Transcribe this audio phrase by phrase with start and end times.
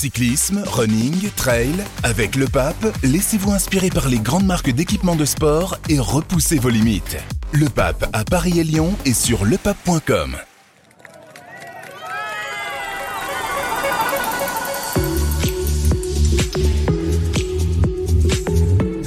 [0.00, 5.76] Cyclisme, running, trail, avec le pape, laissez-vous inspirer par les grandes marques d'équipements de sport
[5.90, 7.18] et repoussez vos limites.
[7.52, 10.36] Le pape à Paris et Lyon et sur lepape.com.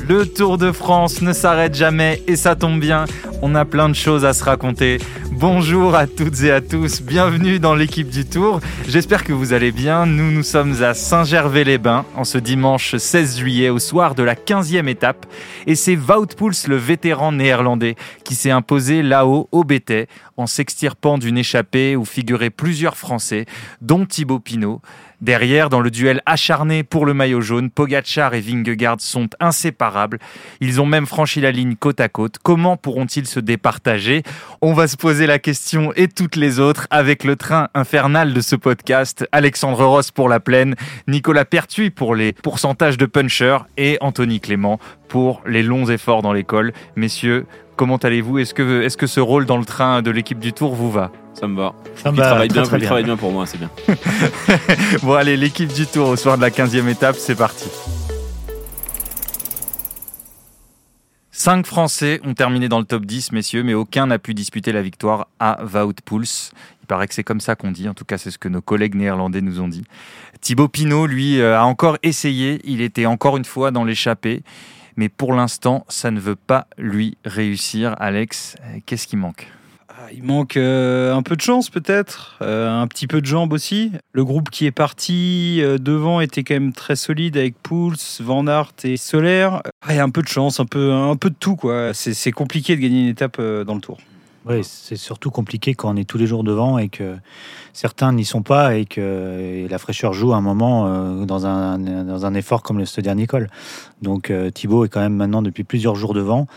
[0.07, 3.05] Le Tour de France ne s'arrête jamais et ça tombe bien,
[3.41, 4.99] on a plein de choses à se raconter.
[5.45, 8.61] Bonjour à toutes et à tous, bienvenue dans l'équipe du Tour.
[8.87, 10.05] J'espère que vous allez bien.
[10.05, 14.87] Nous, nous sommes à Saint-Gervais-les-Bains en ce dimanche 16 juillet au soir de la 15e
[14.87, 15.25] étape.
[15.67, 21.17] Et c'est Wout Poels, le vétéran néerlandais, qui s'est imposé là-haut au Bétais en s'extirpant
[21.17, 23.45] d'une échappée où figuraient plusieurs Français,
[23.81, 24.81] dont Thibaut Pinot.
[25.23, 30.19] Derrière, dans le duel acharné pour le maillot jaune, Pogacar et Vingegaard sont inséparables.
[30.59, 32.39] Ils ont même franchi la ligne côte à côte.
[32.43, 34.23] Comment pourront-ils se départager?
[34.61, 38.41] On va se poser la question et toutes les autres avec le train infernal de
[38.41, 39.25] ce podcast.
[39.31, 40.75] Alexandre Ross pour la plaine,
[41.07, 44.77] Nicolas Pertuis pour les pourcentages de puncher et Anthony Clément
[45.07, 46.73] pour les longs efforts dans l'école.
[46.97, 47.45] Messieurs,
[47.77, 48.39] comment allez-vous?
[48.39, 51.13] Est que ce rôle dans le train de l'équipe du Tour vous va?
[51.33, 51.73] Ça me va.
[51.95, 52.87] Ça il me va travaille très, bien, très il bien.
[52.87, 53.69] travaille bien pour moi, c'est bien.
[55.03, 57.69] Bon allez, l'équipe du Tour au soir de la 15e étape, c'est parti.
[61.31, 64.81] Cinq Français ont terminé dans le top 10, messieurs, mais aucun n'a pu disputer la
[64.81, 66.23] victoire à Wout Poels.
[66.81, 68.61] Il paraît que c'est comme ça qu'on dit, en tout cas c'est ce que nos
[68.61, 69.83] collègues néerlandais nous ont dit.
[70.41, 74.43] Thibaut Pinot, lui, euh, a encore essayé, il était encore une fois dans l'échappée,
[74.95, 77.95] mais pour l'instant, ça ne veut pas lui réussir.
[77.99, 79.47] Alex, euh, qu'est-ce qui manque?
[80.11, 83.91] Il manque euh, un peu de chance peut-être, euh, un petit peu de jambes aussi.
[84.11, 88.45] Le groupe qui est parti euh, devant était quand même très solide avec Pouls, Van
[88.47, 89.61] Aert et Solaire.
[89.81, 91.93] Ah, Il y a un peu de chance, un peu, un peu de tout quoi.
[91.93, 93.97] C'est compliqué de gagner une étape dans le Tour.
[94.45, 97.15] Oui, c'est surtout compliqué quand on est tous les jours devant et que
[97.71, 102.25] certains n'y sont pas et que la fraîcheur joue à un moment dans, un, dans
[102.25, 103.47] un effort comme le- ce dernier col.
[104.01, 106.47] Donc Thibaut est quand même maintenant depuis plusieurs jours devant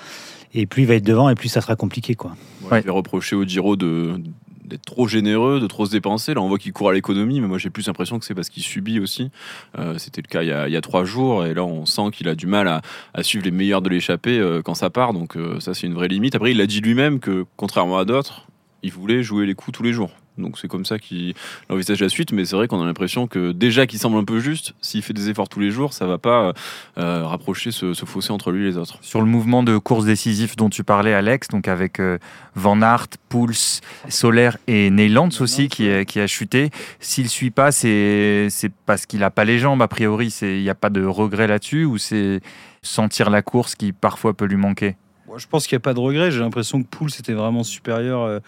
[0.57, 2.15] et plus il va être devant et plus ça sera compliqué.
[2.15, 2.33] Quoi.
[2.71, 4.21] Ouais, Je vais reprocher au Giro de
[4.67, 6.35] d'être trop généreux, de trop se dépenser.
[6.35, 8.49] Là, on voit qu'il court à l'économie, mais moi j'ai plus l'impression que c'est parce
[8.49, 9.31] qu'il subit aussi.
[9.79, 12.35] Euh, C'était le cas il y, a, trois jours, et là on sent qu'il a
[12.35, 12.83] du mal à,
[13.15, 15.13] à suivre les meilleurs de l'échappée euh, quand ça part.
[15.13, 16.35] Donc euh, ça c'est une vraie limite.
[16.35, 18.49] Après, il a dit lui-même que contrairement à d'autres,
[18.83, 20.11] il voulait jouer les coups tous les jours.
[20.39, 21.35] Donc c'est comme ça qu'il
[21.71, 24.39] envisage la suite, mais c'est vrai qu'on a l'impression que déjà qu'il semble un peu
[24.39, 26.53] juste, s'il fait des efforts tous les jours, ça va pas
[26.99, 28.99] euh, rapprocher ce, ce fossé entre lui et les autres.
[29.01, 32.19] Sur le mouvement de course décisif dont tu parlais, Alex, donc avec euh,
[32.55, 36.71] Van Aert, Pouls, Solaire et Neylands aussi qui, a- qui a chuté.
[37.01, 40.31] S'il suit pas, c'est c'est parce qu'il a pas les jambes, a priori.
[40.31, 42.41] c'est- Il n'y a pas de regret là-dessus ou c'est
[42.83, 44.97] sentir la course qui parfois peut lui manquer?
[45.27, 46.31] Moi, je pense qu'il n'y a pas de regret.
[46.31, 48.39] J'ai l'impression que Pouls était vraiment supérieur euh,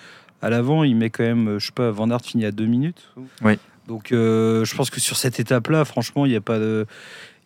[0.43, 0.84] à l'avant.
[0.84, 3.09] Il met quand même, euh, je sais pas, Van Aert finit à deux minutes.
[3.43, 3.59] Oui.
[3.87, 6.87] Donc euh, je pense que sur cette étape-là, franchement, il n'y a pas de.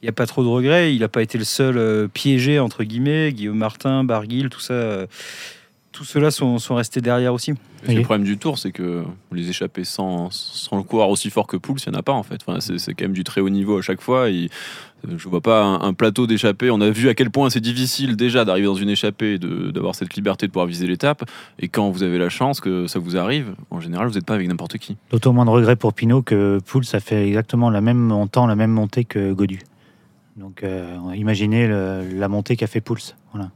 [0.00, 0.92] Il n'y a pas trop de regrets.
[0.92, 3.32] Il n'a pas été le seul euh, piégé, entre guillemets.
[3.32, 5.06] Guillaume Martin, Barguil, tout ça.
[5.92, 7.52] Tout ceux-là sont, sont restés derrière aussi.
[7.86, 11.56] Le problème du tour, c'est que les échappés sans, sans le coureur aussi fort que
[11.56, 12.38] Pouls, il n'y en a pas en fait.
[12.46, 14.30] Enfin, c'est c'est quand même du très haut niveau à chaque fois.
[14.30, 14.48] Et
[15.08, 16.70] euh, je vois pas un, un plateau d'échappée.
[16.70, 20.14] On a vu à quel point c'est difficile déjà d'arriver dans une échappée d'avoir cette
[20.14, 21.24] liberté de pouvoir viser l'étape.
[21.58, 24.34] Et quand vous avez la chance que ça vous arrive, en général, vous n'êtes pas
[24.34, 24.96] avec n'importe qui.
[25.10, 28.56] D'autant moins de regret pour Pinot que Pouls a fait exactement la même montant, la
[28.56, 29.60] même montée que Godu.
[30.36, 32.96] Donc euh, imaginez le- la montée qu'a fait Pouls.
[33.32, 33.50] Voilà.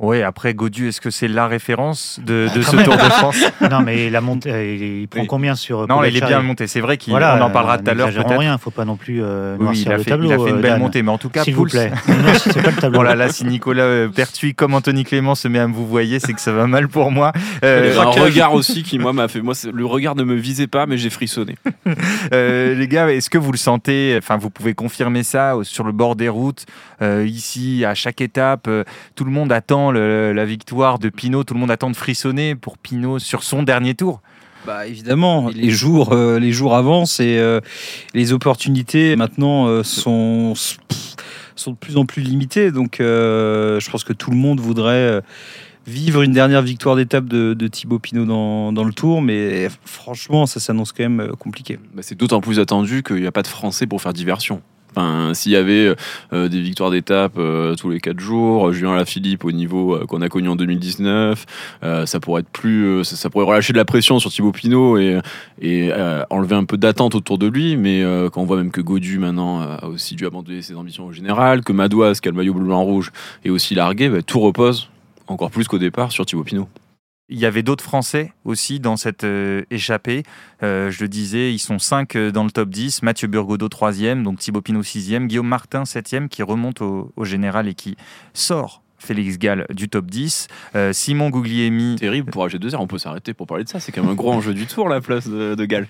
[0.00, 2.76] Oui, après Godu, est-ce que c'est la référence de, de Ah, ce.
[2.78, 3.36] Tour de France
[3.70, 5.26] non mais la montée, euh, il, prend Oui.
[5.28, 6.66] combien sur Non, il est bien monté.
[6.66, 8.36] C'est vrai qu'on Voilà, en parlera euh, tout à l'heure peut-être.
[8.38, 10.26] rien, faut pas non plus euh, Oui, il a, le fait, tableau.
[10.28, 10.80] il a fait une euh, belle Dan.
[10.80, 11.92] montée, mais en tout cas, S'il vous plaît.
[12.08, 12.98] Ne noircissez pas le tableau.
[12.98, 15.86] Bon là, là, si Nicolas euh, Pertuis comme Anthony Clément se met à me vous
[15.86, 17.30] voyez, c'est que ça va mal pour moi.
[17.64, 19.42] Euh, un regard aussi qui, moi, m'a fait.
[19.42, 21.54] Moi, c'est- le regard ne me visait pas, mais j'ai frissonné.
[22.32, 25.84] Euh, les gars, est-ce que vous le sentez Enfin, vous pouvez confirmer ça euh, sur
[25.84, 26.64] le bord des routes,
[27.02, 28.66] euh, ici, à chaque étape.
[28.66, 28.82] euh,
[29.14, 31.44] tout le monde attend le- la victoire de Pinot.
[31.44, 34.20] Tout le monde attend de frissonner pour Pinot sur son dernier tour.
[34.66, 37.60] Bah évidemment, les jours, euh, les jours avancent et euh,
[38.14, 40.54] les opportunités maintenant euh, sont
[41.56, 42.70] sont de plus en plus limitées.
[42.70, 45.20] Donc euh, je pense que tout le monde voudrait
[45.86, 50.46] vivre une dernière victoire d'étape de, de Thibaut Pinot dans, dans le Tour, mais franchement,
[50.46, 51.78] ça s'annonce quand même compliqué.
[51.94, 54.62] Bah, c'est d'autant plus attendu qu'il n'y a pas de Français pour faire diversion.
[54.96, 55.94] Enfin, s'il y avait
[56.32, 60.22] euh, des victoires d'étape euh, tous les quatre jours, Julien Lafilippe au niveau euh, qu'on
[60.22, 61.44] a connu en 2019,
[61.82, 64.98] euh, ça pourrait être plus, euh, ça, pourrait relâcher de la pression sur Thibaut Pinot
[64.98, 65.20] et,
[65.64, 67.76] euh, enlever un peu d'attente autour de lui.
[67.76, 70.76] Mais euh, quand on voit même que Godu maintenant euh, a aussi dû abandonner ses
[70.76, 73.10] ambitions au général, que Madouas, qui a le maillot bleu-blanc-rouge,
[73.44, 74.88] est aussi largué, bah, tout repose
[75.26, 76.68] encore plus qu'au départ sur Thibaut Pinot.
[77.30, 80.24] Il y avait d'autres Français aussi dans cette euh, échappée.
[80.62, 83.02] Euh, je le disais, ils sont 5 dans le top 10.
[83.02, 87.66] Mathieu Burgodeau 3e, donc Thibaut Pinot 6e, Guillaume Martin 7e qui remonte au, au général
[87.66, 87.96] et qui
[88.34, 90.48] sort Félix Gall du top 10.
[90.74, 91.96] Euh, Simon Guglielmi.
[91.96, 93.80] Terrible pour AG2R, on peut s'arrêter pour parler de ça.
[93.80, 95.86] C'est quand même un gros enjeu du tour, la place de, de Gall.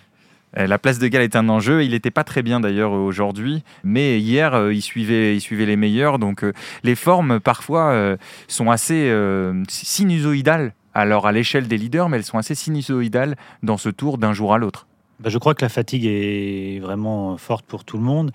[0.56, 1.82] Euh, La place de Gall est un enjeu.
[1.84, 5.76] Il n'était pas très bien d'ailleurs aujourd'hui, mais hier euh, il suivait, il suivait les
[5.76, 6.18] meilleurs.
[6.18, 6.52] Donc euh,
[6.82, 8.16] les formes parfois euh,
[8.48, 10.74] sont assez euh, sinusoïdales.
[10.94, 14.54] Alors à l'échelle des leaders, mais elles sont assez sinusoïdales dans ce tour d'un jour
[14.54, 14.86] à l'autre.
[15.20, 18.32] Bah, je crois que la fatigue est vraiment forte pour tout le monde.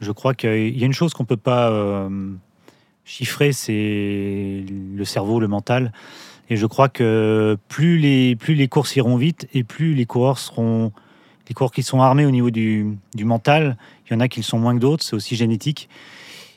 [0.00, 2.08] Je crois qu'il y a une chose qu'on ne peut pas euh,
[3.04, 4.64] chiffrer, c'est
[4.96, 5.92] le cerveau, le mental.
[6.50, 10.38] Et je crois que plus les, plus les courses iront vite et plus les coureurs
[10.38, 10.92] seront.
[11.48, 13.76] Les coureurs qui sont armés au niveau du, du mental,
[14.06, 15.88] il y en a qui le sont moins que d'autres, c'est aussi génétique.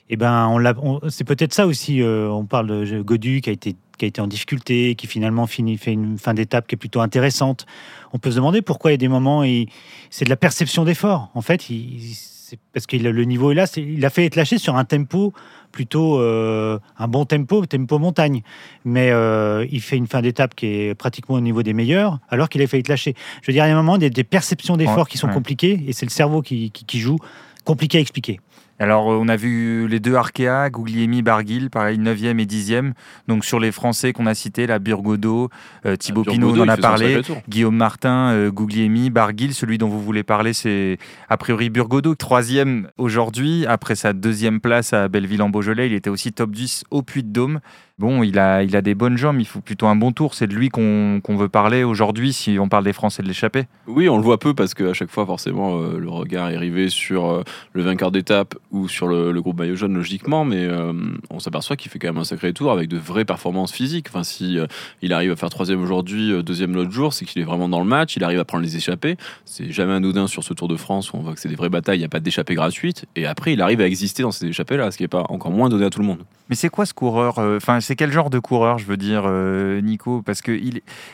[0.10, 2.02] Et ben, l'a- on- c'est peut-être ça aussi.
[2.04, 5.48] euh, on parle de Godu qui a été qui a été en difficulté, qui finalement
[5.48, 7.66] finit, fait une fin d'étape qui est plutôt intéressante.
[8.14, 9.68] On peut se demander pourquoi il y a des moments, et
[10.10, 11.30] c'est de la perception d'effort.
[11.34, 13.66] En fait, c'est parce que le niveau est là.
[13.78, 15.34] Il a fait être lâché sur un tempo
[15.72, 18.44] plutôt euh, un bon tempo, tempo montagne.
[18.86, 22.48] Mais euh, il fait une fin d'étape qui est pratiquement au niveau des meilleurs, alors
[22.48, 23.14] qu'il a fait être lâché.
[23.42, 25.04] Je veux dire, il y a un moment, il y a des perceptions d'effort Ouais,
[25.10, 25.34] qui sont ouais.
[25.34, 27.18] compliquées, et c'est le cerveau qui, qui- qui joue.
[27.66, 28.40] Compliqué à expliquer.
[28.78, 32.94] Alors, euh, on a vu les deux Arkea, Guglielmi, Barguil, pareil, 9e et 10e.
[33.28, 35.50] Donc, sur les Français qu'on a cités, la Burgodeau,
[35.86, 37.22] euh, Thibaut Ah, Pinot, on en a parlé.
[37.48, 40.98] Guillaume Martin, euh, Guglielmi, Barguil, celui dont vous voulez parler, c'est
[41.30, 43.66] a priori Burgodeau, troisième aujourd'hui.
[43.66, 47.60] Après sa deuxième place à Belleville-en-Beaujolais, il était aussi top 10 au Puy-de-Dôme.
[47.98, 50.34] Bon, il a, il a des bonnes jambes, il faut plutôt un bon tour.
[50.34, 53.68] C'est de lui qu'on veut parler aujourd'hui si on parle des Français de l'échappée.
[53.88, 56.90] Oui, on le voit peu parce qu'à chaque fois, forcément, euh, le regard est rivé
[56.90, 60.92] sur euh, le vainqueur d'étape ou sur le, le groupe maillot jaune, logiquement, mais euh,
[61.30, 64.08] on s'aperçoit qu'il fait quand même un sacré tour avec de vraies performances physiques.
[64.10, 64.58] Enfin, si
[65.02, 67.86] il arrive à faire troisième aujourd'hui, deuxième l'autre jour, c'est qu'il est vraiment dans le
[67.86, 69.16] match, il arrive à prendre les échappées.
[69.46, 71.70] C'est jamais anodin sur ce Tour de France où on voit que c'est des vraies
[71.70, 73.06] batailles, il n'y a pas d'échappée gratuite.
[73.16, 75.70] Et après, il arrive à exister dans ces échappées-là, ce qui n'est pas encore moins
[75.70, 76.24] donné à tout le monde.
[76.50, 79.80] Mais c'est quoi ce coureur Enfin, c'est quel genre de coureur, je veux dire, euh,
[79.82, 80.22] Nico?
[80.22, 80.52] Parce que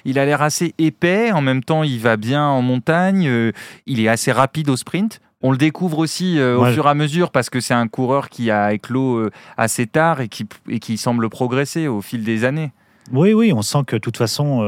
[0.05, 1.31] il, a l'air assez épais.
[1.31, 3.27] En même temps, il va bien en montagne.
[3.27, 3.51] euh,
[3.85, 5.19] il est assez rapide au sprint.
[5.43, 6.73] On le découvre aussi euh, au Ouais.
[6.73, 10.27] fur et à mesure parce que c'est un coureur qui a éclos assez tard et
[10.29, 12.71] qui, et qui semble progresser au fil des années.
[13.11, 14.61] Oui, oui, on sent que de toute façon,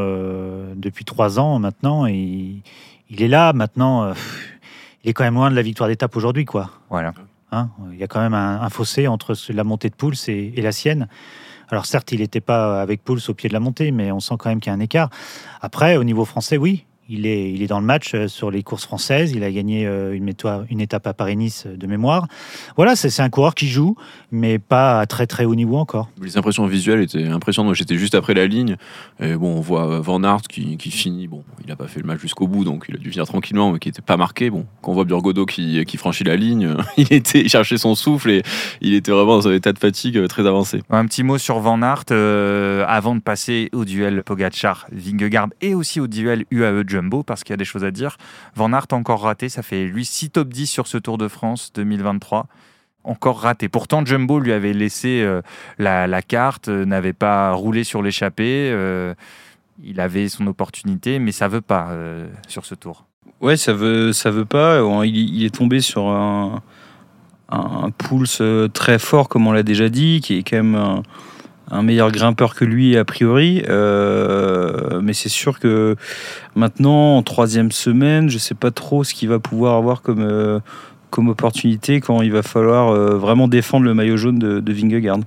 [0.76, 2.62] depuis trois ans maintenant, il,
[3.10, 3.54] il est là.
[3.54, 4.12] Maintenant,
[5.04, 6.70] il est quand même loin de la victoire d'étape aujourd'hui, quoi.
[6.90, 7.14] Voilà.
[7.52, 10.54] Hein, il y a quand même un, un fossé entre la montée de Pouls et,
[10.58, 11.08] et la sienne.
[11.70, 14.36] Alors certes, il n'était pas avec Pouls au pied de la montée, mais on sent
[14.38, 15.10] quand même qu'il y a un écart.
[15.62, 18.64] Après, au niveau français, oui, il est, il est dans le match euh, sur les
[18.64, 19.32] courses françaises.
[19.34, 22.28] Il a gagné euh, une, étape à Paris-Nice euh, de mémoire.
[22.76, 23.96] Voilà, c'est un coureur qui joue,
[24.32, 26.10] mais pas à très très haut niveau encore.
[26.22, 27.76] Les impressions visuelles étaient impressionnantes.
[27.76, 28.78] J'étais juste après la ligne.
[29.20, 31.28] Et bon, on voit Van Aert qui, qui finit.
[31.28, 33.72] Bon, il n'a pas fait le match jusqu'au bout, donc il a dû venir tranquillement,
[33.72, 34.50] mais qui n'était pas marqué.
[34.50, 37.94] Bon, quand on voit Burgodo qui, qui franchit la ligne, il était il cherchait son
[37.96, 38.44] souffle et
[38.82, 40.82] il était vraiment dans un état de fatigue très avancé.
[40.90, 46.00] Un petit mot sur Van Aert euh, avant de passer au duel Pogacar-Vingegaard et aussi
[46.00, 48.18] au duel UAE Jumbo parce qu'il y a des choses à dire.
[48.56, 51.72] Van Aert encore raté, ça fait lui 6 top 10 sur ce Tour de France
[51.74, 52.48] 2023.
[53.04, 53.68] Encore raté.
[53.68, 55.42] Pourtant, Jumbo lui avait laissé euh,
[55.78, 58.70] la, carte, euh, n'avait pas roulé sur l'échappée.
[58.72, 59.14] euh,
[59.84, 61.90] il avait son opportunité, mais ça veut pas
[62.48, 63.06] sur ce tour.
[63.42, 64.80] Ouais, ça veut, ça veut pas.
[65.04, 66.62] Il, il est tombé sur un,
[67.50, 71.02] un pulse très fort, comme on l'a déjà dit, qui est quand même un,
[71.72, 73.64] un meilleur grimpeur que lui a priori.
[73.68, 75.96] Euh, mais c'est sûr que
[76.56, 80.60] maintenant, en troisième semaine, je sais pas trop ce qu'il va pouvoir avoir comme, euh,
[81.10, 85.20] comme opportunité quand il va falloir euh, vraiment défendre le maillot jaune de, de Vingegaard.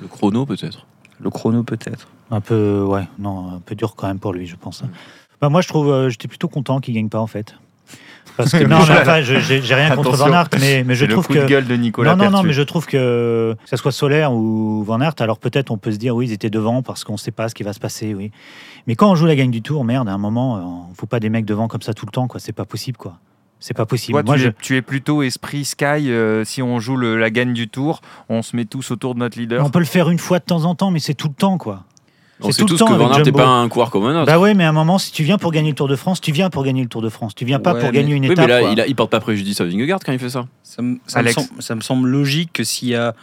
[0.00, 0.86] Le chrono peut-être.
[1.20, 2.08] Le chrono peut-être.
[2.30, 4.82] Un peu, ouais, non, un peu dur quand même pour lui, je pense.
[5.40, 7.54] Bah, moi, je trouve, euh, j'étais plutôt content qu'il gagne pas en fait.
[8.36, 10.16] Parce que non, mais enfin, je- j'ai rien contre.
[10.16, 12.30] Van Aert, mais, mais je le trouve coup que de gueule de Nicolas non, non,
[12.30, 15.78] non, mais je trouve que que ça soit Solaire ou Van Aert, alors peut-être on
[15.78, 17.72] peut se dire oui, ils étaient devant parce qu'on ne sait pas ce qui va
[17.72, 18.30] se passer, oui.
[18.86, 21.20] Mais quand on joue la gagne du tour, merde, à un moment, on faut pas
[21.20, 22.40] des mecs devant comme ça tout le temps, quoi.
[22.40, 23.18] C'est pas possible, quoi.
[23.60, 24.12] C'est pas possible.
[24.16, 26.10] Toi, Moi, tu, je, es, tu es plutôt esprit Sky.
[26.10, 29.20] euh, si on joue le- la gagne du tour, on se met tous autour de
[29.20, 29.64] notre leader.
[29.64, 31.56] on peut le faire une fois de temps en temps, mais c'est tout le temps,
[31.56, 31.84] quoi.
[32.40, 34.04] On C'est sait tout le tous temps que Van Aert n'est pas un coureur comme
[34.06, 34.26] un autre.
[34.26, 36.20] Bah ouais, mais à un moment, si tu viens pour gagner le Tour de France,
[36.20, 37.34] tu viens pour gagner le Tour de France.
[37.34, 38.46] Tu viens pas Ouais, pour mais- gagner une oui, étape.
[38.48, 38.70] mais là, quoi.
[38.72, 40.46] il, a- il porte pas préjudice à Vingegaard quand il fait ça.
[40.64, 41.34] Ça me, ça me Alex.
[41.36, 43.14] semble, ça me semble logique que s'il y a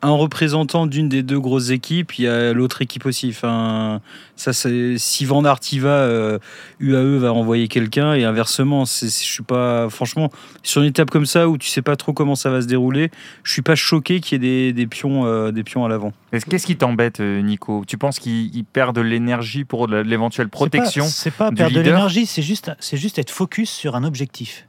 [0.00, 3.30] un représentant d'une des deux grosses équipes, il y a l'autre équipe aussi.
[3.30, 4.00] Enfin,
[4.36, 6.38] ça, c'est si Van Aert y va, euh,
[6.78, 8.84] UAE va renvoyer quelqu'un et inversement.
[8.84, 10.30] je suis pas, franchement,
[10.62, 13.10] sur une étape comme ça où tu sais pas trop comment ça va se dérouler,
[13.42, 16.12] je suis pas choqué qu'il y ait des, pions, euh, des pions à l'avant.
[16.30, 17.84] Qu'est-ce qui t'embête, euh, Nico?
[17.86, 22.26] Tu penses qu'il perd de l'énergie pour l'éventuelle protection C'est pas, pas perdre de l'énergie,
[22.26, 24.67] c'est juste, c'est juste être focus sur un objectif.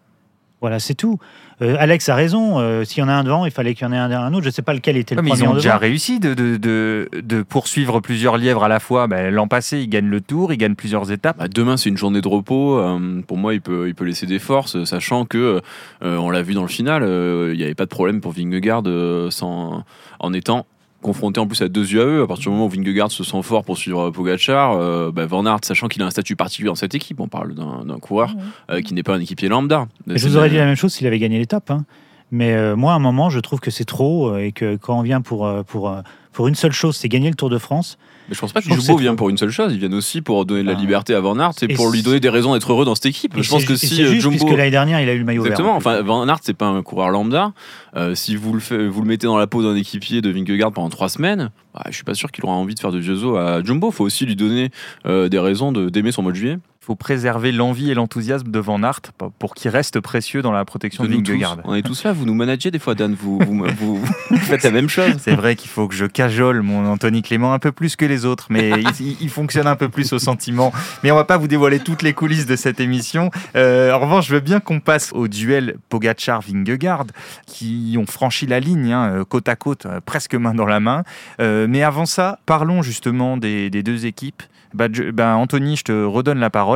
[0.61, 1.19] Voilà, c'est tout.
[1.61, 2.59] Euh, Alex a raison.
[2.59, 4.43] Euh, s'il y en a un devant, il fallait qu'il y en ait un, autre.
[4.43, 5.41] Je ne sais pas lequel était le premier.
[5.41, 9.07] Ils ont déjà réussi de, de, poursuivre plusieurs lièvres à la fois.
[9.07, 11.37] Ben, l'an passé, ils gagnent le tour, ils gagnent plusieurs étapes.
[11.37, 12.77] Bah, demain, c'est une journée de repos.
[12.77, 15.61] Euh, pour moi, il peut, il peut laisser des forces, sachant que,
[16.01, 18.83] on l'a vu dans le final, il n'y avait pas de problème pour Vingegaard
[19.29, 19.83] sans,
[20.19, 20.65] en étant
[21.01, 23.63] confronté en plus à deux UAE, à partir du moment où Vingegaard se sent fort
[23.63, 26.95] pour suivre Pogachar, euh, bah, Van Aert, sachant qu'il a un statut particulier dans cette
[26.95, 28.35] équipe, on parle d'un coureur
[28.69, 29.87] euh, qui n'est pas un équipier lambda.
[30.07, 31.71] je vous aurais dit la même chose s'il avait gagné l'étape.
[31.71, 31.85] Hein.
[32.31, 35.01] Mais euh, moi, à un moment, je trouve que c'est trop et que quand on
[35.01, 35.95] vient pour, pour,
[36.31, 37.97] pour une seule chose, c'est gagner le Tour de France,
[38.29, 39.73] mais je pense pas que Jumbo vient pour une seule chose.
[39.73, 42.19] Ils viennent aussi pour donner de la liberté à Van Aert et, pour lui donner
[42.19, 43.33] des raisons d'être heureux dans cette équipe.
[43.35, 44.37] Je pense que si euh, Jumbo.
[44.37, 45.75] Puisque l'année dernière, il a eu le maillot Exactement.
[45.75, 47.53] Enfin, Van Aert, c'est pas un coureur lambda.
[47.95, 50.89] Euh, si vous le, vous le mettez dans la peau d'un équipier de Vingegaard pendant
[50.89, 53.37] trois semaines, bah, je suis pas sûr qu'il aura envie de faire de vieux os
[53.37, 53.89] à Jumbo.
[53.89, 54.69] Il faut aussi lui donner
[55.07, 58.81] euh, des raisons d'aimer son mois de juillet faut préserver l'envie et l'enthousiasme de Van
[58.83, 59.01] Aert
[59.37, 61.57] pour qu'il reste précieux dans la protection de, Vingegaard.
[61.65, 63.37] On est tous là, vous nous managez des fois, Dan, vous,
[63.79, 64.01] vous,
[64.37, 65.13] faites la même chose.
[65.19, 68.25] C'est vrai qu'il faut que je cajole mon Anthony Clément un peu plus que les
[68.25, 70.71] autres, mais il, fonctionne un peu plus au sentiment.
[71.03, 73.29] Mais on va pas vous dévoiler toutes les coulisses de cette émission.
[73.57, 77.07] Euh, en revanche, je veux bien qu'on passe au duel Pogacar-Vingegaard,
[77.45, 80.79] qui ont franchi la ligne, hein, euh, côte à côte, euh, presque main dans la
[80.79, 81.03] main.
[81.39, 84.43] mais avant ça, parlons justement des, des deux équipes.
[84.73, 86.68] Bah, bah, Anthony, je te redonne la parole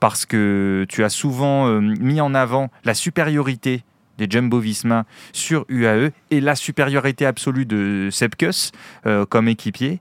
[0.00, 3.84] parce que tu as souvent euh, mis en avant la supériorité
[4.18, 8.72] des Jumbo Visma sur UAE et la supériorité absolue de Sepkus
[9.06, 10.00] euh, comme équipier.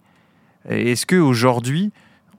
[0.67, 1.91] Est-ce qu'aujourd'hui,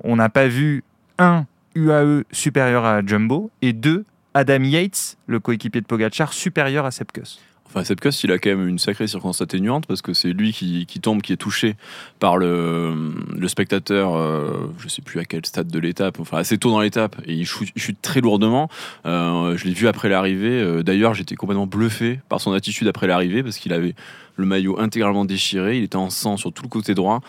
[0.04, 0.84] on n'a pas vu
[1.18, 6.90] un UAE supérieur à Jumbo et deux Adam Yates, le coéquipier de Pogachar, supérieur à
[6.90, 7.40] Sepkus?
[7.68, 10.86] Enfin, Sepkus, il a quand même une sacrée circonstance atténuante parce que c'est lui qui,
[11.00, 11.76] tombe, qui est touché
[12.18, 16.56] par le, le spectateur, euh, je sais plus à quel stade de l'étape, enfin assez
[16.56, 18.70] tôt dans l'étape, et il chute, très lourdement.
[19.04, 20.60] Euh, je l'ai vu après l'arrivée.
[20.60, 23.94] Euh, d'ailleurs, j'étais complètement bluffé par son attitude après l'arrivée parce qu'il avait
[24.36, 27.20] le maillot intégralement déchiré, il était en sang sur tout le côté droit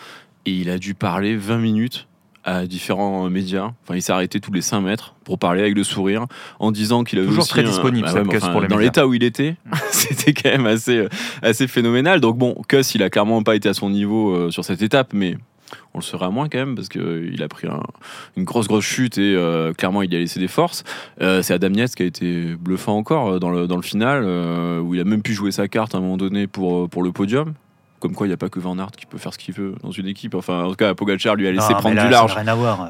[0.46, 2.06] et il a dû parler 20 minutes
[2.44, 3.72] à différents médias.
[3.82, 6.26] Enfin, il s'est arrêté tous les 5 mètres pour parler avec le sourire
[6.58, 8.08] en disant qu'il avait toujours très disponible.
[8.12, 9.56] Bah dans l'état où il était,
[9.90, 11.08] c'était quand même assez euh,
[11.42, 12.20] assez phénoménal.
[12.20, 15.12] Donc bon, Kuss, il a clairement pas été à son niveau euh, sur cette étape,
[15.12, 15.36] mais
[15.94, 17.68] on le sera moins quand même parce qu'il euh, a pris
[18.36, 19.36] une grosse grosse chute et
[19.76, 20.82] clairement il a laissé des forces.
[21.20, 24.24] c'est Adam Yates qui a été bluffant encore dans le, dans le final
[24.80, 27.12] où il a même pu jouer sa carte à un moment donné pour, pour le
[27.12, 27.54] podium.
[28.00, 29.74] Comme quoi, il n'y a pas que Van Aert qui peut faire ce qu'il veut
[29.82, 30.34] dans une équipe.
[30.34, 32.34] Enfin, en tout cas, Pogacar lui a laissé prendre du large.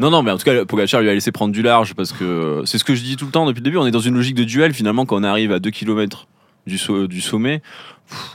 [0.01, 2.63] Non, non, mais en tout cas, Pogacar lui a laissé prendre du large parce que
[2.65, 3.77] c'est ce que je dis tout le temps depuis le début.
[3.77, 6.27] On est dans une logique de duel finalement quand on arrive à 2 km
[6.67, 7.61] du, du sommet.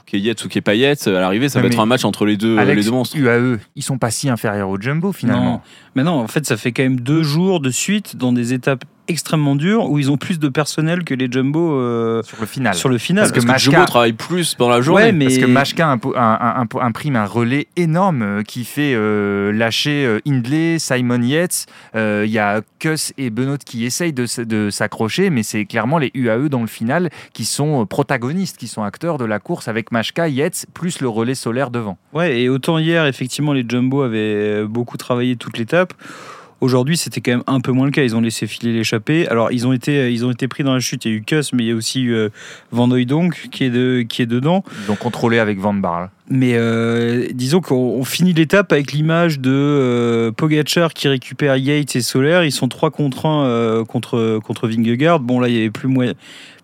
[0.06, 2.92] Kayet ou Kepayet, à l'arrivée, ça va être un match entre les deux, les deux
[2.92, 3.18] monstres.
[3.18, 5.44] UAE, ils sont pas si inférieurs au Jumbo finalement.
[5.46, 5.62] Non.
[5.96, 8.84] Mais non, en fait, ça fait quand même deux jours de suite dans des étapes
[9.08, 12.74] extrêmement dur où ils ont plus de personnel que les Jumbo euh, sur le final.
[12.74, 13.30] Sur le final.
[13.32, 15.12] Parce, que, Jumbo travaille plus dans la journée.
[15.12, 15.26] mais...
[15.26, 15.98] Parce que Mashka
[16.82, 21.66] imprime un relais énorme euh, qui fait euh, lâcher Hindley, Simon Yates.
[21.94, 26.12] Il y a Kuss et Benoît qui essayent de, de s'accrocher, mais c'est clairement les
[26.14, 30.28] UAE dans le final qui sont protagonistes, qui sont acteurs de la course avec Mashka,
[30.28, 31.98] Yates, plus le relais solaire devant.
[32.14, 35.94] Ouais, et autant hier, effectivement, les Jumbo avaient beaucoup travaillé toute l'étape.
[36.62, 38.04] Aujourd'hui, c'était quand même un peu moins le cas.
[38.04, 39.28] Ils ont laissé filer l'échappée.
[39.28, 41.06] Alors, ils ont, été, ils ont été pris dans la chute.
[41.06, 42.30] Il y a eu Kuss, mais il y a aussi eu euh,
[42.72, 44.64] Van donc qui est, de, qui est dedans.
[44.88, 46.10] Ils ont contrôlé avec Van Barl.
[46.30, 52.02] Mais euh, disons qu'on finit l'étape avec l'image de euh, Pogacar qui récupère Yates et
[52.02, 52.44] Solaire.
[52.46, 55.20] Ils sont 3 contre 1 contre, contre Vingegaard.
[55.20, 55.90] Bon, là, il y avait plus,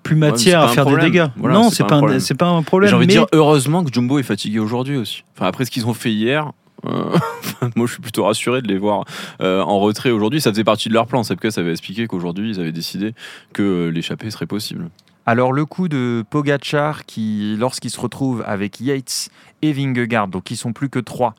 [0.04, 1.28] plus matière à faire des dégâts.
[1.38, 2.90] non, c'est pas, pas, pas, un problème.
[2.90, 5.24] J'ai envie de dire, heureusement que Jumbo est fatigué aujourd'hui aussi.
[5.36, 6.61] Enfin, après ce qu'ils ont fait hier, euh,
[7.76, 9.06] moi, je suis plutôt rassuré de les voir
[9.42, 10.42] euh, en retrait aujourd'hui.
[10.42, 11.24] Ça faisait partie de leur plan.
[11.24, 13.14] ça avait expliqué qu'aujourd'hui, ils avaient décidé
[13.54, 14.90] que l'échappée serait possible.
[15.28, 19.30] Alors le coup de Pogachar, qui lorsqu'il se retrouve avec Yates
[19.62, 21.36] et Vingegaard, donc ils sont plus que trois,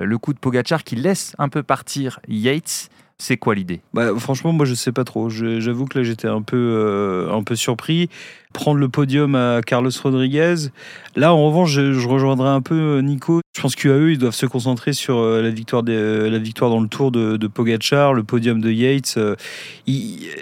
[0.00, 2.88] le coup de Pogachar qui laisse un peu partir Yates,
[3.18, 3.80] C'est quoi l'idée?
[3.94, 5.30] Bah, Franchement, moi, je sais pas trop.
[5.30, 8.10] J'avoue que là, j'étais un peu, euh, un peu surpris.
[8.52, 10.68] Prendre le podium à Carlos Rodriguez.
[11.14, 13.40] Là, en revanche, je, rejoindrai un peu euh, Nico.
[13.56, 16.88] Je pense qu'à ils doivent se concentrer sur euh, la victoire, la victoire dans le
[16.88, 19.18] tour de, de Pogachar, le podium de Yates.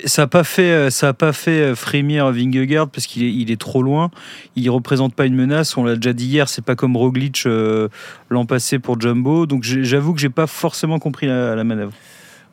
[0.05, 4.11] ça n'a pas fait, pas fait frémir Vingegaard parce qu'il est, il est trop loin.
[4.57, 5.77] Il représente pas une menace.
[5.77, 6.49] On l'a déjà dit hier.
[6.49, 9.47] C'est pas comme Roglic l'an passé pour Jumbo.
[9.47, 11.93] Donc, j'avoue que j'ai pas forcément compris la manœuvre.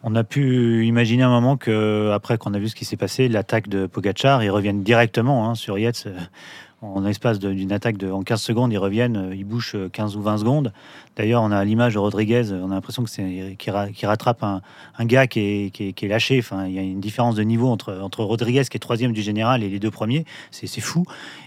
[0.04, 3.28] On a pu imaginer un moment que, après qu'on a vu ce qui s'est passé,
[3.28, 6.06] l'attaque de Pogachar, ils reviennent directement hein, sur Yates.
[6.08, 6.18] Euh,
[6.84, 10.22] en espace d'une attaque de en 15 secondes, ils reviennent, euh, ils bouchent 15 ou
[10.24, 10.74] 20 secondes.
[11.16, 14.62] D'ailleurs, on a l'image de Rodriguez, on a l'impression que c'est qui, rattrape un,
[15.06, 16.40] gars qui est, lâché.
[16.40, 19.62] Enfin, il y a une différence de niveau entre, Rodriguez qui est troisième du général
[19.62, 20.26] et les deux premiers.
[20.50, 21.06] C'est fou.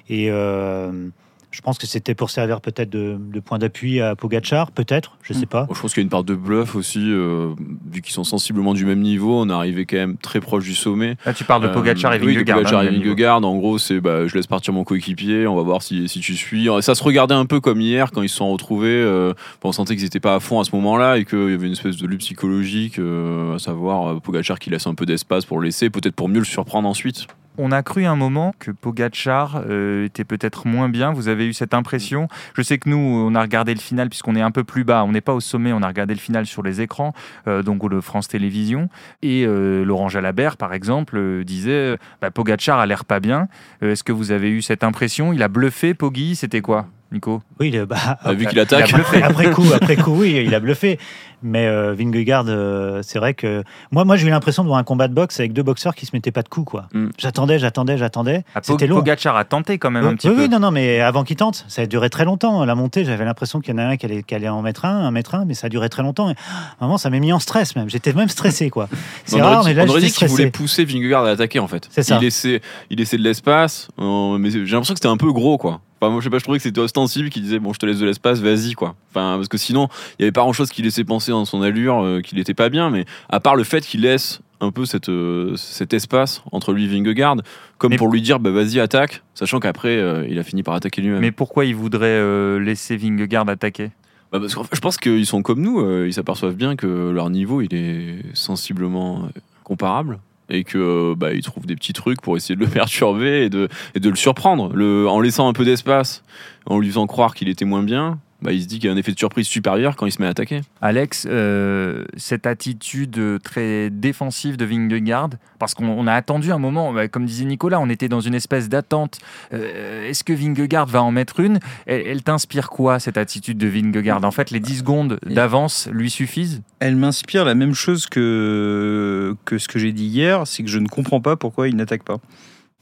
[0.09, 1.09] Et euh,
[1.55, 5.39] je pense que c'était pour servir peut-être de, point d'appui à Pogachar, peut-être, je ne
[5.39, 5.49] sais hmm.
[5.49, 5.69] pas.
[5.73, 7.55] Je pense qu'il y a une part de bluff aussi, euh,
[7.89, 10.75] vu qu'ils sont sensiblement du même niveau, on est arrivé quand même très proche du
[10.75, 11.17] sommet.
[11.25, 12.59] Là, tu parles de Pogachar et Vingegaard.
[12.59, 15.55] Oui, Pogachar et hein, Vingegaard, en gros, c'est bah, je laisse partir mon coéquipier, on
[15.55, 16.69] va voir si, si, tu suis.
[16.81, 18.89] Ça se regardait un peu comme hier quand ils se sont retrouvés.
[18.89, 19.33] Euh,
[19.63, 21.73] on sentait qu'ils n'étaient pas à fond à ce moment-là et qu'il y avait une
[21.73, 25.67] espèce de lutte psychologique, euh, à savoir Pogachar qui laisse un peu d'espace pour le
[25.67, 27.29] laisser, peut-être pour mieux le surprendre ensuite.
[27.57, 31.13] On a cru un moment que Pogachar euh, était peut-être moins bien.
[31.13, 34.35] Vous avez eu cette impression Je sais que nous, on a regardé le final puisqu'on
[34.35, 35.05] est un peu plus bas.
[35.05, 35.73] On n'est pas au sommet.
[35.73, 37.13] On a regardé le final sur les écrans,
[37.47, 38.89] euh, donc de France Télévisions.
[39.23, 43.49] Et euh, Laurent Jalabert, par exemple, disait bah, Pogachar a l'air pas bien.
[43.83, 45.33] Est-ce que vous avez eu cette impression?
[45.33, 46.89] Il a bluffé, Poggy C'était quoi?
[47.15, 48.93] Nico Oui, le, bah, vu qu'il attaque.
[49.23, 50.99] après coup, après coup, oui, il a bluffé.
[51.45, 54.83] Mais euh, Vingegaard, euh, c'est vrai que moi, moi j'ai eu l'impression de voir un
[54.83, 56.71] combat de boxe avec deux boxeurs qui se mettaient pas de coups.
[56.71, 56.87] quoi.
[56.95, 57.09] Mm.
[57.19, 58.45] J'attendais, j'attendais, j'attendais.
[58.55, 58.97] Ah, C'était long.
[58.97, 60.41] Pogacar a tenté quand même un petit peu.
[60.41, 62.65] Oui, non, non, mais avant qu'il tente, ça a duré très longtemps.
[62.65, 65.11] La montée, j'avais l'impression qu'il y en a un qui allait, en mettre un, un
[65.11, 66.31] mettre un, mais ça a duré très longtemps.
[66.31, 66.35] Et,
[66.81, 67.91] moment, ça m'a mis en stress même.
[67.91, 68.89] J'étais même stressé, quoi.
[69.27, 71.89] C'est rare, mais là, on aurait dit qu'il voulait pousser Vingegaard à attaquer en fait.
[71.91, 72.17] C'est ça.
[72.17, 75.59] Il laissait, il laissait de l'espace, euh, mais j'ai l'impression que c'était un peu gros,
[75.59, 75.83] quoi.
[76.05, 77.87] Enfin, moi, je sais pas, je trouvais que c'était ostensible qui disait bon, je te
[77.87, 78.95] laisse de l'espace, vas-y quoi.
[79.11, 81.63] Enfin, parce que sinon, il y avait pas grand chose qui laissait penser dans son
[81.63, 84.85] allure euh, qu'il était pas bien, mais à part le fait qu'il laisse un peu
[84.85, 87.37] cette, euh, cet espace entre lui et Vingegaard,
[87.79, 91.01] comme pour lui dire bah, vas-y attaque, sachant qu'après euh, il a fini par attaquer
[91.01, 91.21] lui-même.
[91.21, 92.21] Mais pourquoi il voudrait
[92.61, 93.91] laisser Vingegaard attaquer?
[94.31, 97.63] Bah parce que je pense qu'ils sont comme nous, ils s'aperçoivent bien que leur niveau
[97.63, 99.29] il est sensiblement
[99.63, 100.19] comparable
[100.55, 103.69] et que bah, il trouve des petits trucs pour essayer de le perturber et de,
[103.95, 104.75] et de le surprendre.
[104.75, 106.23] Le, en laissant un peu d'espace,
[106.67, 108.93] en lui faisant croire qu'il était moins bien, bah, il se dit qu'il y a
[108.93, 110.61] un effet de surprise supérieur quand il se met à attaquer.
[110.83, 117.09] Alex, euh, cette attitude très défensive de Vingegaard, parce qu'on a attendu un moment, bah,
[117.09, 119.19] comme disait Nicolas, on était dans une espèce d'attente.
[119.55, 121.59] Euh, est-ce que Vingegaard va en mettre une?
[121.87, 124.23] Elle, t'inspire quoi, cette attitude de Vingegaard?
[124.23, 126.61] En fait, les 10 secondes d'avance lui suffisent?
[126.81, 130.79] Elle m'inspire la même chose que, que ce que j'ai dit hier, c'est que je
[130.79, 132.19] ne comprends pas pourquoi il n'attaque pas.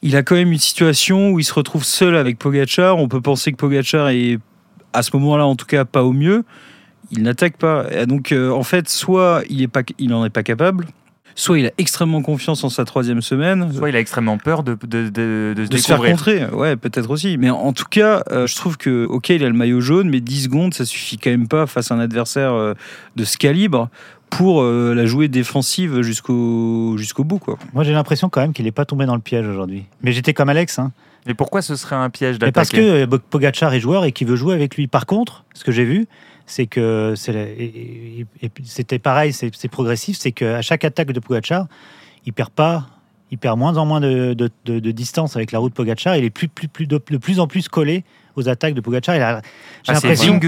[0.05, 2.99] Il a quand même une situation où il se retrouve seul avec Pogachar.
[2.99, 4.41] On peut penser que Pogachar est
[4.93, 6.45] à ce moment-là, en tout cas, pas au mieux,
[7.11, 8.07] il n'attaque pas.
[8.07, 9.69] donc, euh, en fait, soit il
[10.09, 10.87] n'en est, pas capable,
[11.35, 14.77] soit il a extrêmement confiance en sa troisième semaine, soit il a extrêmement peur de,
[14.83, 16.47] de, de, de se, faire contrer.
[16.47, 17.37] Ouais, peut-être aussi.
[17.39, 20.21] Mais en tout cas, euh, je trouve que, ok, il a le maillot jaune, mais
[20.21, 22.75] 10 secondes, ça suffit quand même pas face à un adversaire euh,
[23.17, 23.89] de ce calibre
[24.31, 27.39] pour la jouer défensive jusqu'au jusqu'au bout.
[27.39, 27.59] Quoi.
[27.75, 29.85] Moi, j'ai l'impression quand même qu'il n'est pas tombé dans le piège aujourd'hui.
[30.03, 30.79] Mais j'étais comme Alex.
[30.79, 30.91] Hein.
[31.27, 34.37] Mais pourquoi ce serait un piège d'attaquer Parce que Pogachar est joueur et qu'il veut
[34.37, 34.89] jouer avec lui.
[34.89, 36.07] Par contre, ce que j'ai vu,
[36.47, 37.15] c'est que
[38.65, 41.67] c'était pareil, c'est progressif, c'est qu'à chaque attaque de Pogachar,
[42.27, 42.89] il perd pas,
[43.31, 46.17] il perd moins en moins de, distance avec la route Pogachar.
[46.17, 48.05] Il est plus, plus, plus de, plus en plus collé
[48.35, 49.15] aux attaques de Pogachar.
[49.15, 49.41] J'ai ah,
[49.89, 50.41] l'impression,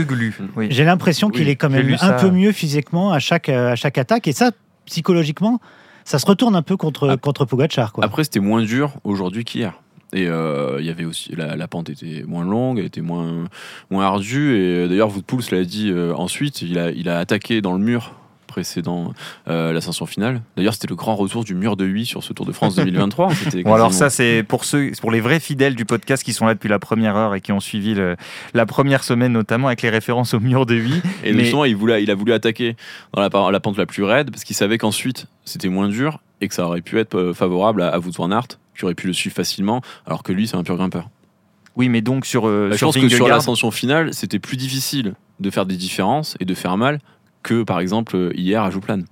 [0.71, 4.27] j'ai l'impression qu'il est quand même un peu mieux physiquement à chaque, à chaque attaque.
[4.27, 4.51] Et ça,
[4.87, 5.61] psychologiquement,
[6.05, 7.17] ça se retourne un peu contre, ah.
[7.17, 7.93] contre Pogacar.
[7.93, 8.05] Quoi.
[8.05, 9.81] Après, c'était moins dur aujourd'hui qu'hier.
[10.13, 13.45] Et euh, il y avait aussi la, pente était moins longue, elle était moins
[13.91, 14.57] moins ardue.
[14.57, 16.63] Et d'ailleurs, Woodpool l'a dit euh, ensuite.
[16.63, 18.15] Il a il a attaqué dans le mur
[18.47, 19.13] précédent
[19.49, 20.41] euh, l'ascension finale.
[20.57, 23.33] D'ailleurs, c'était le grand retour du mur de 8 sur ce Tour de France 2023.
[23.65, 26.55] bon, alors ça, c'est pour ceux, pour les vrais fidèles du podcast qui sont là
[26.55, 27.97] depuis la première heure et qui ont suivi
[28.55, 31.03] la première semaine, notamment avec les références au mur de 8.
[31.25, 31.41] Et mais...
[31.41, 32.77] justement, il, voulait, il a voulu attaquer
[33.13, 36.47] dans la, la pente la plus raide parce qu'il savait qu'ensuite, c'était moins dur et
[36.47, 39.13] que ça aurait pu être favorable à, à Wout van Aert qui aurait pu le
[39.13, 41.09] suivre facilement, alors que lui, c'est un pur grimpeur.
[41.77, 42.47] Oui, mais donc sur.
[42.47, 46.37] Euh, bah, je pense que sur l'ascension finale, c'était plus difficile de faire des différences
[46.41, 47.01] et de faire mal
[47.43, 49.05] que, par exemple, euh, hier à Jouplane.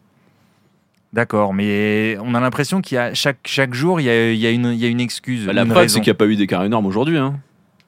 [1.12, 4.38] D'accord, mais on a l'impression qu'il y a chaque, chaque jour, il y a, il
[4.38, 5.44] y a, une, il y a une excuse.
[5.44, 7.18] Bah, la preuve, c'est qu'il n'y a pas eu d'écart énorme aujourd'hui.
[7.18, 7.38] Hein.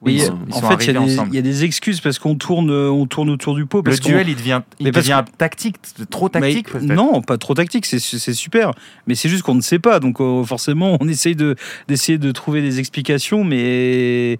[0.05, 1.29] Oui, Oui, ils sont- en sont fait, il y, a des- ensemble.
[1.31, 3.79] il y a des excuses parce qu'on tourne, on tourne autour du pot.
[3.79, 5.77] Le Parce qu'on- duel, il devient, il devient tactique,
[6.09, 7.99] trop tactique Mais non, pas trop tactique, c'est
[8.33, 8.71] super.
[9.07, 9.99] Mais c'est juste qu'on ne sait pas.
[9.99, 11.55] Donc euh, forcément, on essaye de-
[11.87, 14.37] d'essayer de, trouver des explications, mais,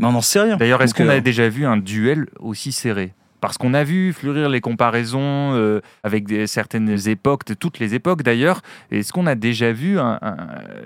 [0.00, 0.56] mais on n'en sait rien.
[0.56, 3.12] D'ailleurs, est-ce qu'on a euh, déjà vu un duel aussi serré?
[3.44, 8.62] Parce qu'on a vu fleurir les comparaisons euh, avec certaines époques, toutes les époques d'ailleurs.
[8.90, 9.98] Est-ce qu'on a déjà vu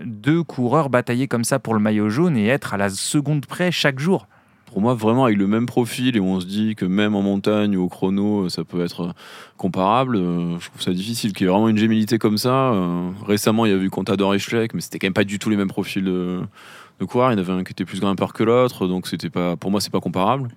[0.04, 3.70] deux coureurs batailler comme ça pour le maillot jaune et être à la seconde près
[3.70, 4.26] chaque jour?
[4.66, 7.22] Pour moi, vraiment avec le même profil et où on se dit que même en
[7.22, 9.12] montagne ou au chrono, ça peut être euh,
[9.56, 11.34] comparable, euh, je trouve ça difficile.
[11.34, 12.72] Qu'il y ait vraiment une gémilité comme ça.
[12.72, 15.38] euh, récemment, il y a eu Contador et Schleck, mais c'était quand même pas du
[15.38, 16.40] tout les mêmes profils de,
[16.98, 17.30] de coureurs.
[17.30, 19.70] Il y en avait un qui était plus grimpeur que l'autre, donc c'était pas, pour
[19.70, 20.48] moi, c'est pas comparable.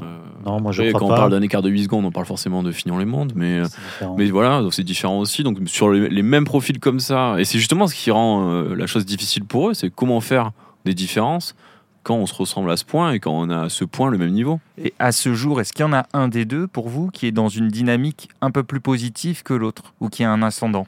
[0.00, 1.14] Euh, Non, moi je après, crois quand pas.
[1.14, 3.58] on parle d'un écart de 8 secondes, on parle forcément de Fignon les mondes, mais.
[3.60, 4.14] euh, C'est différent.
[4.18, 5.42] Mais voilà, donc c'est différent aussi.
[5.42, 8.74] Donc sur les, les mêmes profils comme ça, et c'est justement ce qui rend euh,
[8.74, 10.52] la chose difficile pour eux, c'est comment faire
[10.84, 11.54] des différences
[12.02, 14.16] quand on se ressemble à ce point et quand on a à ce point le
[14.16, 14.58] même niveau.
[14.78, 17.26] Et à ce jour, est-ce qu'il y en a un des deux pour vous qui
[17.26, 20.86] est dans une dynamique un peu plus positive que l'autre ou qui a un ascendant?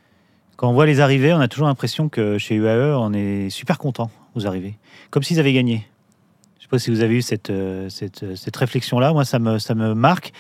[0.57, 3.77] Quand on voit les arrivées, on a toujours l'impression que chez UAE, on est super
[3.79, 4.79] content aux arrivées.
[5.11, 5.87] Comme s'ils avaient gagné.
[6.63, 9.13] Je sais pas si vous avez eu cette, euh, cette, euh, cette réflexion-là.
[9.13, 10.33] Moi, ça me, ça me marque.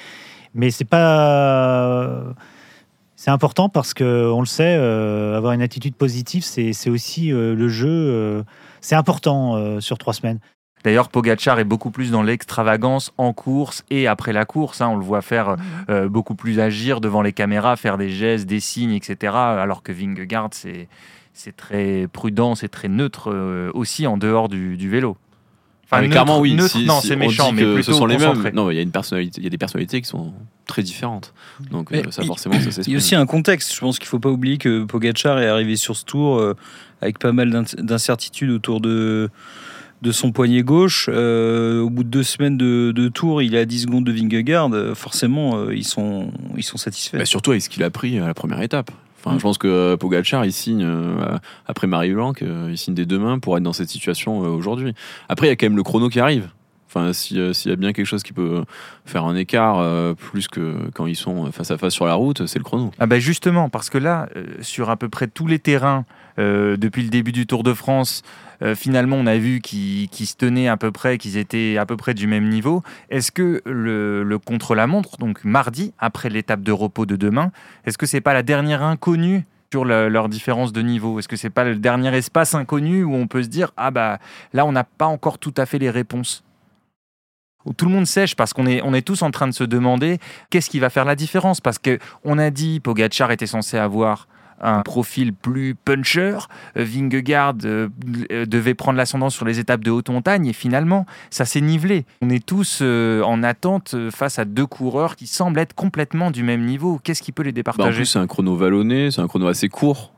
[0.54, 2.22] Mais c'est pas.
[3.16, 7.56] C'est important parce que on le sait, euh, avoir une attitude positive, c'est aussi euh,
[7.56, 7.88] le jeu.
[7.88, 8.42] euh,
[8.80, 10.38] c'est important euh, sur trois semaines.
[10.85, 14.80] D'ailleurs, Pogachar est beaucoup plus dans l'extravagance en course et après la course.
[14.80, 14.90] hein.
[14.90, 15.56] on le voit faire
[15.90, 19.35] euh, beaucoup plus agir devant les caméras, faire des gestes, des signes, etc.
[19.35, 20.87] Alors que Vingegaard, c'est
[21.32, 25.16] c'est très prudent, c'est très neutre euh, aussi en dehors du, du vélo.
[25.92, 26.55] Ah, mais neutre- clairement, oui.
[26.55, 28.50] neutre, si- non, si c'est méchant, dit mais plutôt ce sont les mêmes.
[28.55, 30.33] Non, il y a une personnalité, il y a des personnalités qui sont
[30.66, 31.33] très différentes.
[31.70, 33.74] Donc Mais euh, ça, il- forcément, ça Il y a aussi un contexte.
[33.74, 36.55] Je pense qu'il ne faut pas oublier que Pogachar est arrivé sur ce tour euh,
[37.00, 39.28] avec pas mal d'in- d'incertitudes autour de,
[40.02, 41.11] de son poignet gauche.
[41.12, 44.12] Euh, au bout de deux semaines de, de tour, il est à 10 secondes de
[44.12, 44.70] Vingegaard.
[44.94, 47.18] Forcément, euh, ils, sont, ils sont satisfaits.
[47.18, 48.90] Bah, surtout avec ce qu'il a pris à la première étape.
[49.24, 49.38] Enfin, Mm.
[49.38, 53.06] Je pense que euh, Pogacar, il signe, euh, après Marie Blanc, euh, il signe des
[53.06, 54.94] deux mains pour être dans cette situation euh, aujourd'hui.
[55.28, 56.48] Après, il y a quand même le chrono qui arrive.
[56.94, 58.64] Enfin, si, s'il y a bien quelque chose qui peut
[59.07, 62.46] faire un écart euh, plus que quand ils sont face à face sur la route,
[62.46, 62.90] c'est le chrono.
[62.98, 66.05] Ah bah justement, parce que là, euh, sur à peu près tous les terrains,
[66.38, 68.22] euh, depuis le début du Tour de France,
[68.76, 72.14] finalement, on a vu qu'ils se tenaient à peu près, qu'ils étaient à peu près
[72.14, 72.85] du même niveau.
[73.11, 77.50] Est-ce que le, contre-la-montre, donc mardi, après l'étape de repos de demain,
[77.87, 81.18] est-ce que c'est pas la dernière inconnue sur leur différence de niveau?
[81.18, 84.20] Est-ce que c'est pas le dernier espace inconnu où on peut se dire ah bah
[84.52, 86.44] là on n'a pas encore tout à fait les réponses?
[87.64, 89.64] Où tout le monde sèche parce qu'on est, on est tous en train de se
[89.64, 90.18] demander
[90.51, 91.61] qu'est-ce qui va faire la différence?
[91.61, 94.27] Parce que on a dit Pogachar était censé avoir
[94.64, 96.37] un profil plus puncher,
[96.77, 97.88] euh, Vingegaard euh,
[98.31, 102.05] euh, devait prendre l'ascendant sur les étapes de haute montagne et finalement ça s'est nivelé.
[102.22, 106.44] On est tous euh, en attente face à deux coureurs qui semblent être complètement du
[106.44, 107.01] même niveau.
[107.03, 107.96] Qu'est-ce qui peut les Bah, en départager?
[107.96, 110.12] plus, c'est un chrono vallonné, c'est un chrono assez court.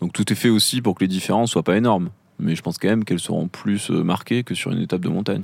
[0.00, 2.08] Donc tout est fait aussi pour que les différences soient pas énormes.
[2.38, 5.42] Mais je pense quand même qu'elles seront plus marquées que sur une étape de montagne.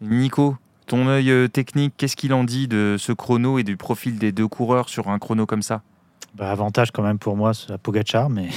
[0.00, 0.56] Nico,
[0.86, 4.32] ton œil euh, technique, qu'est-ce qu'il en dit de ce chrono et du profil des
[4.32, 5.82] deux coureurs sur un chrono comme ça?
[6.34, 8.48] Bah, avantage quand même pour moi c'est à Pogachar, mais,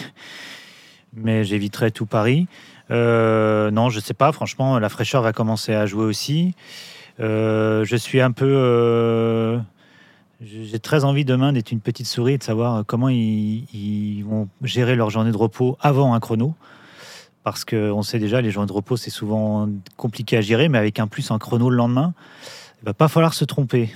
[1.14, 2.48] mais j'éviterai tout Paris.
[2.92, 4.32] Euh, non, je sais pas.
[4.32, 6.54] Franchement, la fraîcheur va commencer à jouer aussi.
[7.20, 9.60] Euh, je suis un peu.
[10.42, 14.96] j'ai très envie demain d'être une petite souris et de savoir comment ils vont gérer
[14.96, 16.54] leur journée de repos avant un chrono.
[17.44, 21.00] Parce qu'on sait déjà, les journées de repos, c'est souvent compliqué à gérer, mais avec
[21.00, 22.14] un plus un chrono le lendemain,
[22.82, 23.90] il va pas falloir se tromper.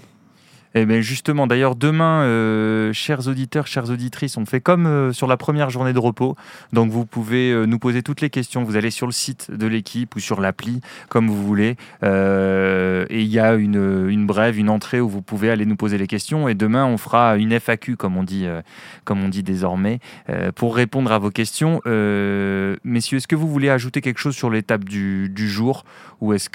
[0.77, 5.25] Eh bien justement, d'ailleurs, demain, euh, chers auditeurs, chères auditrices, on fait comme euh, sur
[5.25, 6.35] la première journée de repos.
[6.73, 8.61] Donc vous pouvez euh, nous poser toutes les questions.
[8.63, 11.77] Vous allez sur le site de l'équipe ou sur l'appli, comme vous voulez.
[12.03, 16.07] Et il y a une, brève, une entrée où vous pouvez aller nous poser les
[16.07, 16.49] questions.
[16.49, 18.45] Et demain, on fera une FAQ, comme on dit,
[19.05, 19.99] comme on dit désormais,
[20.55, 21.79] pour répondre à vos questions.
[22.83, 25.85] Messieurs, est-ce que vous voulez ajouter quelque chose sur l'étape du, jour?
[26.19, 26.49] Ou est-ce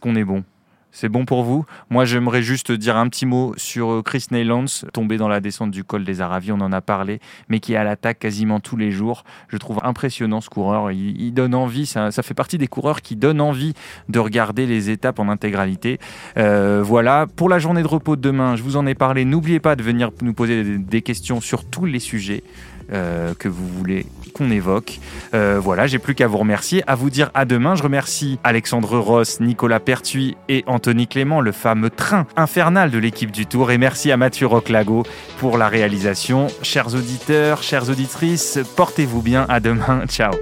[0.00, 0.44] qu'on est bon?
[0.94, 1.66] C'est bon pour vous?
[1.90, 5.72] Moi, j'aimerais juste dire un petit mot sur euh, Chris Neylands, tombé dans la descente
[5.72, 8.76] du col des Aravis, on en a parlé, mais qui est à l'attaque quasiment tous
[8.76, 9.24] les jours.
[9.48, 10.92] Je trouve impressionnant ce coureur.
[10.92, 13.74] Il, donne envie, ça, fait partie des coureurs qui donnent envie
[14.08, 15.98] de regarder les étapes en intégralité.
[16.36, 19.24] Euh, voilà, pour la journée de repos de demain, je vous en ai parlé.
[19.24, 22.44] N'oubliez pas de venir nous poser des questions sur tous les sujets.
[22.92, 24.98] Euh, que vous voulez qu'on évoque.
[25.32, 27.74] Euh, voilà, j'ai plus qu'à vous remercier, à vous dire à demain.
[27.74, 33.30] Je remercie Alexandre Ross, Nicolas Pertuis et Anthony Clément, le fameux train infernal de l'équipe
[33.30, 33.70] du Tour.
[33.70, 35.04] Et merci à Mathieu Roclago
[35.38, 36.48] pour la réalisation.
[36.62, 39.46] Chers auditeurs, chères auditrices, portez-vous bien.
[39.48, 40.02] À demain.
[40.08, 40.32] Ciao.